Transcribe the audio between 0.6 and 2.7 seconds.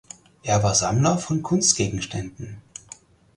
war Sammler von Kunstgegenständen.